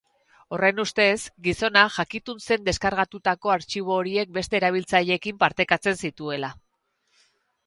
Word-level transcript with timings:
Horren 0.55 0.79
ustez, 0.83 1.17
gizona 1.47 1.83
jakitun 1.97 2.41
zen 2.45 2.65
deskargatutako 2.69 3.53
artxibo 3.57 3.99
horiek 3.99 4.33
beste 4.39 4.61
erabiltzaileekin 4.61 5.39
partekatzen 5.45 6.01
zituela. 6.07 6.51